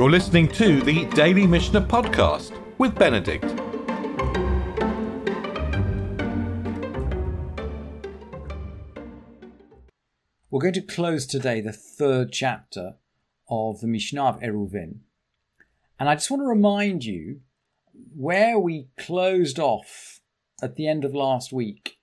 [0.00, 3.44] You're listening to the Daily Mishnah Podcast with Benedict.
[10.50, 12.94] We're going to close today the third chapter
[13.50, 15.00] of the Mishnah of Eruvin.
[15.98, 17.40] And I just want to remind you
[18.16, 20.22] where we closed off
[20.62, 21.98] at the end of last week.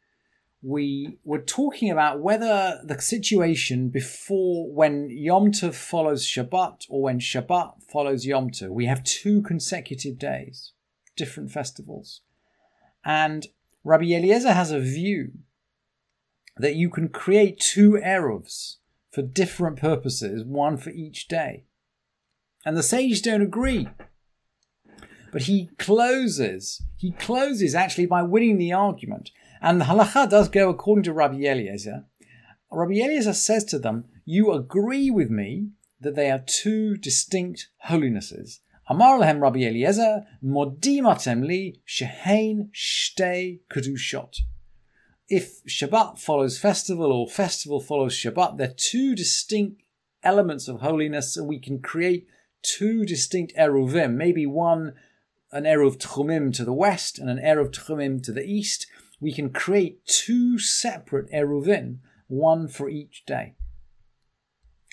[0.67, 7.19] We were talking about whether the situation before when Yom Tov follows Shabbat or when
[7.21, 10.73] Shabbat follows Yom Tov, we have two consecutive days,
[11.15, 12.19] different festivals.
[13.05, 13.47] And
[13.85, 15.31] Rabbi Eliezer has a view
[16.57, 18.75] that you can create two Eruvs
[19.09, 21.63] for different purposes, one for each day.
[22.65, 23.87] And the sages don't agree.
[25.37, 29.29] But he closes, he closes actually by winning the argument.
[29.61, 32.05] And the halacha does go according to Rabbi Eliezer.
[32.71, 38.61] Rabbi Eliezer says to them, You agree with me that they are two distinct holinesses.
[38.89, 44.39] Amar lehem Rabbi Eliezer, modimatem li shehein shtei kedushot
[45.29, 49.83] if Shabbat follows festival or festival follows Shabbat, they're two distinct
[50.23, 52.27] elements of holiness, and we can create
[52.63, 54.93] two distinct Eruvim, maybe one,
[55.51, 58.87] an Eruv Tchumim to the west and an Eruv Tchumim to the east.
[59.19, 63.55] We can create two separate Eruvim, one for each day.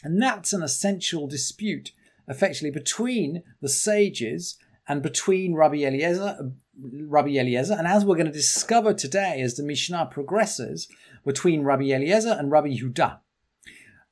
[0.02, 1.92] And that's an essential dispute,
[2.28, 8.33] effectively, between the sages and between Rabbi Eliezer, Rabbi Eliezer, and as we're going to
[8.33, 10.89] discover today as the Mishnah progresses,
[11.24, 13.18] between Rabbi Eliezer and Rabbi Yehuda.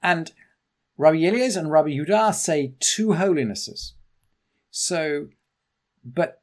[0.03, 0.33] And
[0.97, 3.93] Rabbi Eliezer and Rabbi Yehuda say two holinesses.
[4.71, 5.29] So,
[6.05, 6.43] but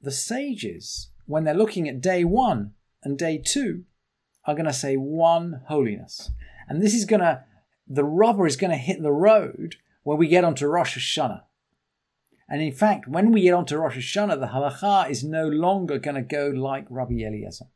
[0.00, 3.84] the sages, when they're looking at day one and day two,
[4.46, 6.30] are going to say one holiness.
[6.68, 7.44] And this is going to,
[7.86, 11.42] the rubber is going to hit the road when we get onto Rosh Hashanah.
[12.48, 16.16] And in fact, when we get onto Rosh Hashanah, the halacha is no longer going
[16.16, 17.66] to go like Rabbi Eliezer.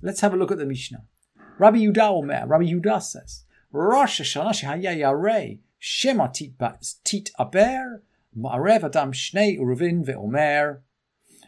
[0.00, 1.04] Let's have a look at the Mishnah.
[1.58, 8.02] Rabbi Yudah Omer, Rabbi Yudah says, Rosh Hashanah shehaya yarei, shema tit aber,
[8.36, 10.80] ma'arev adam shnei uruvin ve'omer,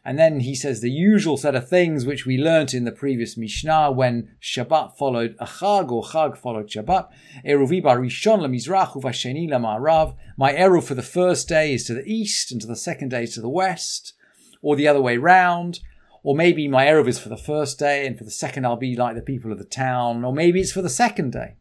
[0.04, 3.37] and then he says the usual set of things which we learnt in the previous
[3.37, 7.09] Mishnah when Shabbat followed a Chag or Chag followed Shabbat.
[7.47, 10.16] Eruvi barishon uvasheni.
[10.37, 13.22] My Eruv for the first day is to the east and to the second day
[13.25, 14.14] is to the west,
[14.60, 15.78] or the other way round.
[16.25, 18.97] Or maybe my Eruv is for the first day and for the second I'll be
[18.97, 20.25] like the people of the town.
[20.25, 21.59] Or maybe it's for the second day.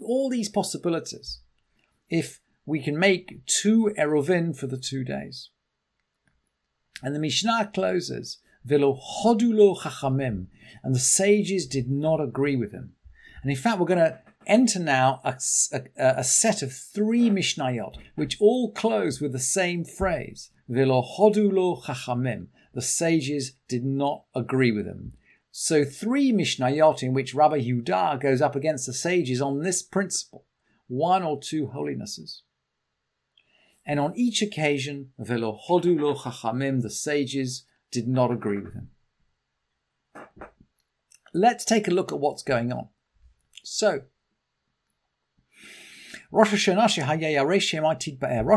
[0.00, 1.40] All these possibilities.
[2.08, 5.50] If we can make two Eruvin for the two days.
[7.02, 10.46] And the Mishnah closes, Velo hodulo chachamim,
[10.82, 12.92] and the sages did not agree with him.
[13.42, 15.36] And in fact, we're going to enter now a,
[15.72, 21.82] a, a set of three Mishnayot, which all close with the same phrase, Velo hodulo
[21.84, 22.48] chachamim.
[22.74, 25.12] The sages did not agree with him.
[25.50, 30.44] So three Mishnayot in which Rabbi Yehuda goes up against the sages on this principle,
[30.88, 32.42] one or two holinesses.
[33.86, 38.90] And on each occasion, Velo Chachamim, the sages, did not agree with him.
[41.32, 42.88] Let's take a look at what's going on.
[43.62, 44.02] So,
[46.32, 47.74] Rosh Hashanah, Rosh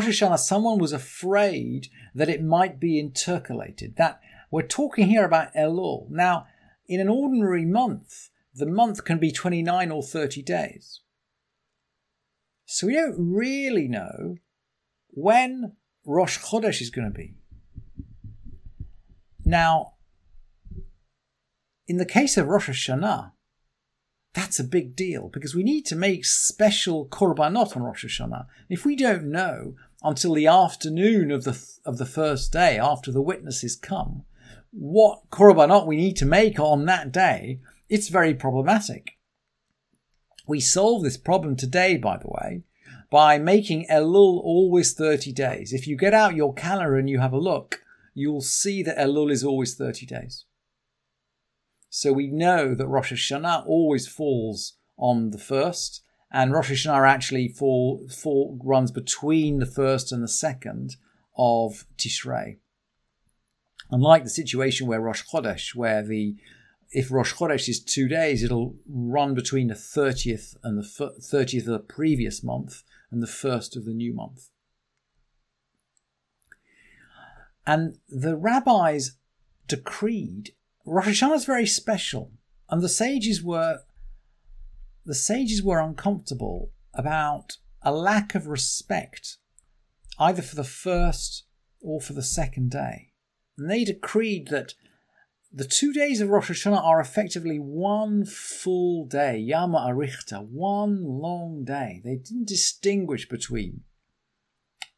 [0.07, 3.97] Hashanah, someone was afraid that it might be intercalated.
[3.97, 4.19] That
[4.49, 6.09] we're talking here about Elul.
[6.09, 6.47] Now,
[6.87, 11.01] in an ordinary month, the month can be 29 or 30 days.
[12.65, 14.37] So we don't really know
[15.09, 15.75] when
[16.05, 17.35] Rosh Chodesh is going to be.
[19.45, 19.93] Now,
[21.87, 23.31] in the case of Rosh Hashanah,
[24.33, 28.45] that's a big deal because we need to make special korbanot on Rosh Hashanah.
[28.69, 33.21] If we don't know until the afternoon of the of the first day after the
[33.21, 34.23] witnesses come
[34.71, 37.59] what korbanot we need to make on that day,
[37.89, 39.17] it's very problematic.
[40.47, 42.63] We solve this problem today, by the way,
[43.09, 45.73] by making Elul always 30 days.
[45.73, 47.81] If you get out your calendar and you have a look,
[48.13, 50.45] you'll see that Elul is always 30 days.
[51.89, 57.47] So we know that Rosh Hashanah always falls on the first, and Rosh Hashanah actually
[57.47, 60.97] fall, fall, runs between the first and the second
[61.35, 62.57] of Tishrei.
[63.89, 66.35] Unlike the situation where Rosh Chodesh, where the
[66.91, 71.65] if Rosh Chodesh is two days, it'll run between the 30th and the 30th of
[71.65, 74.49] the previous month, and the first of the new month.
[77.65, 79.17] And the rabbis
[79.67, 80.53] decreed
[80.85, 82.31] Rosh Hashanah is very special,
[82.69, 83.79] and the sages were
[85.05, 89.37] the sages were uncomfortable about a lack of respect
[90.19, 91.45] either for the first
[91.81, 93.13] or for the second day.
[93.57, 94.73] And they decreed that
[95.51, 101.63] the two days of Rosh Hashanah are effectively one full day, Yama Arichta, one long
[101.63, 102.01] day.
[102.03, 103.81] They didn't distinguish between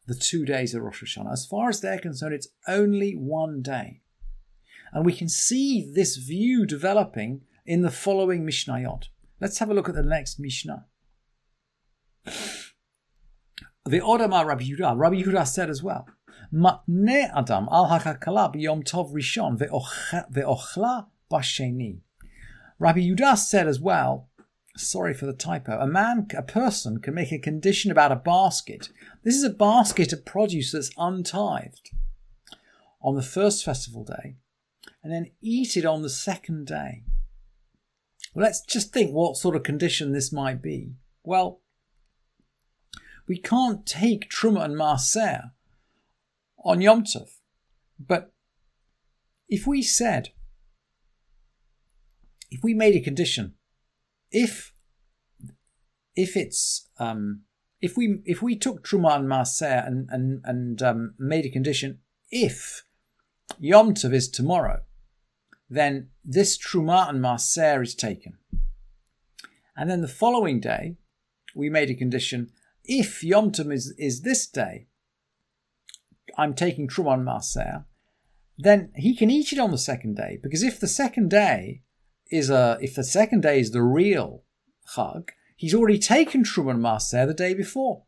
[0.08, 1.32] the two days of Rosh Hashanah.
[1.32, 4.02] As far as they're concerned, it's only one day.
[4.92, 9.04] And we can see this view developing in the following Mishnayot.
[9.40, 10.86] Let's have a look at the next Mishnah.
[13.86, 16.06] The Odama Rabbi Yehuda, Rabbi Yehuda said as well,
[16.54, 22.00] Matne Adam al hakakala b'yom tov rishon ve'ochla b'sheni.
[22.80, 24.30] Rabbi Yehuda said as well,
[24.76, 28.90] sorry for the typo, a man, a person can make a condition about a basket.
[29.24, 31.92] This is a basket of produce that's untithed
[33.02, 34.36] on the first festival day
[35.04, 37.04] and then eat it on the second day.
[38.34, 40.94] Well, let's just think what sort of condition this might be.
[41.24, 41.62] Well,
[43.28, 45.52] we can't take Truma and Maaser
[46.64, 47.30] on Yom Tov.
[48.00, 48.32] But
[49.50, 50.30] if we said,
[52.50, 53.54] if we made a condition,
[54.32, 54.74] if
[56.16, 57.42] if it's um,
[57.80, 62.00] if we if we took Truma and Maaser and and and um, made a condition,
[62.30, 62.84] if
[63.60, 64.82] Yom Tov is tomorrow,
[65.70, 68.38] then this Truma and Maaser is taken.
[69.76, 70.98] And then the following day,
[71.56, 72.52] we made a condition
[72.84, 74.88] if Yom Tov is, is this day,
[76.38, 77.86] I'm taking Truman Maaser,
[78.58, 80.40] then he can eat it on the second day.
[80.42, 81.82] Because if the second day
[82.32, 84.44] is a, if the second day is the real
[84.96, 88.04] Chag, he's already taken Truman Maaser the day before.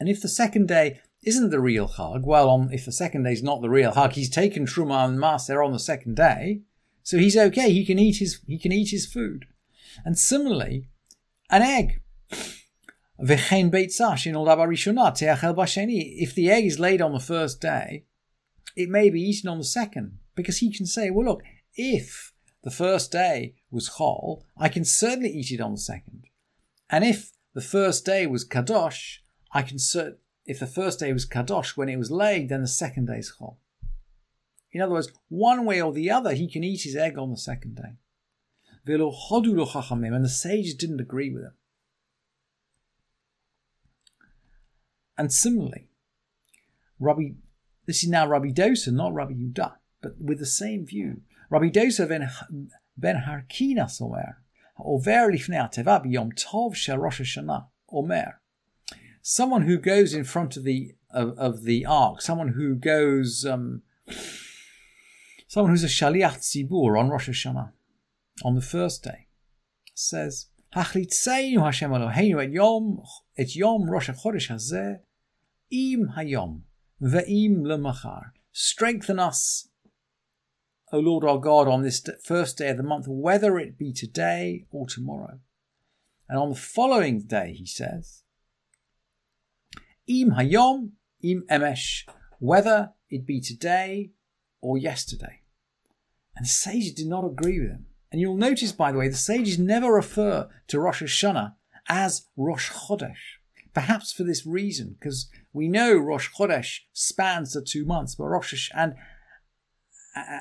[0.00, 3.32] And if the second day isn't the real Chag, well, on, if the second day
[3.32, 6.62] is not the real Chag, he's taken Truman and on the second day,
[7.02, 7.72] so he's okay.
[7.72, 9.46] He can eat his he can eat his food.
[10.04, 10.88] And similarly,
[11.50, 12.00] an egg.
[13.24, 13.38] If
[16.34, 18.04] the egg is laid on the first day,
[18.74, 21.44] it may be eaten on the second, because he can say, well, look,
[21.76, 22.32] if
[22.64, 26.24] the first day was chol, I can certainly eat it on the second.
[26.90, 29.18] And if the first day was kadosh,
[29.52, 32.66] I can cert- if the first day was kadosh when it was laid, then the
[32.66, 33.58] second day is chol.
[34.72, 37.36] In other words, one way or the other, he can eat his egg on the
[37.36, 37.98] second day.
[38.84, 41.52] And the sages didn't agree with him.
[45.16, 45.88] And similarly,
[46.98, 47.32] Rabbi,
[47.86, 51.22] this is now Rabbi Dosa, not Rabbi Yudah, but with the same view.
[51.50, 52.30] Rabbi Dosa ben,
[52.96, 54.42] ben Harkina somer,
[54.78, 58.40] over lifnei ateva b'yom tov shel Rosh Hashanah, omer.
[59.20, 63.82] Someone who goes in front of the of, of the ark, someone who goes, um,
[65.46, 67.72] someone who's a shaliach tzibur on Rosh Hashanah,
[68.42, 69.26] on the first day,
[69.94, 73.02] says, Hachlitzenu Hashem Eloheinu et Yom
[73.36, 75.00] et Yom Rosh Chodesh Hazeh
[75.70, 76.62] im Hayom
[77.02, 78.30] ve'im lemachar.
[78.52, 79.68] Strengthen us,
[80.90, 84.64] O Lord our God, on this first day of the month, whether it be today
[84.70, 85.40] or tomorrow.
[86.28, 88.22] And on the following day, he says,
[90.06, 90.92] Im Hayom
[91.22, 92.08] im Emesh,
[92.38, 94.12] whether it be today
[94.62, 95.40] or yesterday.
[96.34, 97.86] And the sages did not agree with him.
[98.12, 101.54] And you'll notice, by the way, the sages never refer to Rosh Hashanah
[101.88, 103.38] as Rosh Chodesh.
[103.72, 108.52] Perhaps for this reason, because we know Rosh Chodesh spans the two months, but Rosh
[108.52, 108.94] Hashanah, and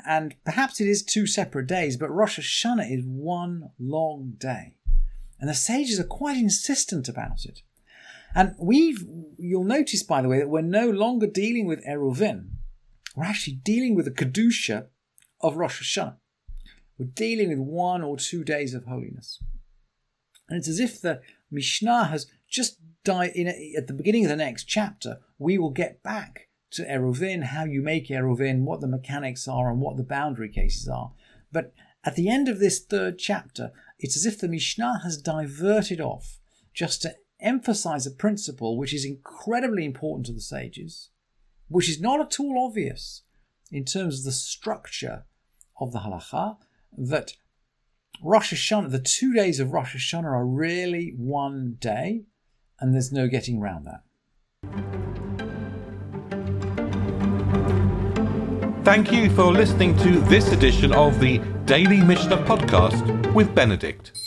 [0.06, 4.76] and perhaps it is two separate days, but Rosh Hashanah is one long day.
[5.40, 7.62] And the sages are quite insistent about it.
[8.36, 9.06] And we've,
[9.38, 12.50] you'll notice, by the way, that we're no longer dealing with Eruvin.
[13.16, 14.88] We're actually dealing with the Kedusha
[15.40, 16.18] of Rosh Hashanah.
[16.98, 19.42] We're dealing with one or two days of holiness.
[20.50, 24.30] And it's as if the Mishnah has just died in a, at the beginning of
[24.30, 25.20] the next chapter.
[25.40, 29.80] We will get back to Eruvin, how you make Eruvin, what the mechanics are, and
[29.80, 31.12] what the boundary cases are.
[31.52, 36.02] But at the end of this third chapter, it's as if the Mishnah has diverted
[36.02, 36.40] off
[36.74, 41.10] just to emphasize a principle which is incredibly important to the sages,
[41.68, 43.24] which is not at all obvious
[43.72, 45.26] in terms of the structure
[45.80, 46.58] of the halacha,
[46.98, 47.34] that
[48.24, 52.24] Rosh Hashanah, the two days of Rosh Hashanah are really one day,
[52.80, 54.04] and there's no getting around that.
[58.84, 64.21] Thank you for listening to this edition of the Daily Mishnah Podcast with Benedict.